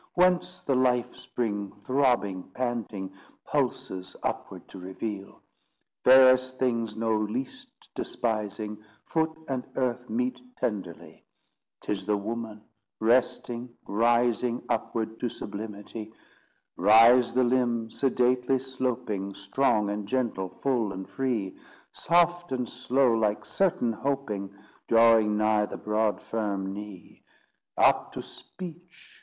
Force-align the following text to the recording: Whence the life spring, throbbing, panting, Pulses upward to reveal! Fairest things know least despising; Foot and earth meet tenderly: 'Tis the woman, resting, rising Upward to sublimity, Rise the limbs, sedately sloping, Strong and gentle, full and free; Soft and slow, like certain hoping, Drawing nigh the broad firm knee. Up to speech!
Whence 0.15 0.61
the 0.61 0.73
life 0.73 1.15
spring, 1.15 1.71
throbbing, 1.85 2.49
panting, 2.55 3.13
Pulses 3.45 4.15
upward 4.23 4.67
to 4.69 4.79
reveal! 4.79 5.43
Fairest 6.03 6.57
things 6.57 6.95
know 6.95 7.15
least 7.15 7.67
despising; 7.93 8.83
Foot 9.05 9.37
and 9.47 9.63
earth 9.75 10.09
meet 10.09 10.41
tenderly: 10.57 11.23
'Tis 11.81 12.07
the 12.07 12.17
woman, 12.17 12.63
resting, 12.99 13.69
rising 13.85 14.63
Upward 14.69 15.19
to 15.19 15.29
sublimity, 15.29 16.11
Rise 16.77 17.31
the 17.35 17.43
limbs, 17.43 17.99
sedately 17.99 18.57
sloping, 18.57 19.35
Strong 19.35 19.91
and 19.91 20.07
gentle, 20.07 20.49
full 20.63 20.91
and 20.93 21.07
free; 21.07 21.55
Soft 21.91 22.51
and 22.51 22.67
slow, 22.67 23.13
like 23.13 23.45
certain 23.45 23.93
hoping, 23.93 24.51
Drawing 24.87 25.37
nigh 25.37 25.67
the 25.67 25.77
broad 25.77 26.23
firm 26.23 26.73
knee. 26.73 27.23
Up 27.77 28.11
to 28.13 28.23
speech! 28.23 29.19